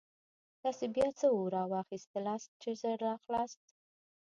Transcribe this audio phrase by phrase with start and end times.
[0.61, 3.63] تاسې بیا څه اورا واخیستلاست چې ژر راغلاست.